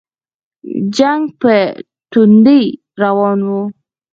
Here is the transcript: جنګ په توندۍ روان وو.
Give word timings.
جنګ 0.95 1.23
په 1.41 1.53
توندۍ 2.11 2.63
روان 3.01 3.39
وو. 3.47 3.61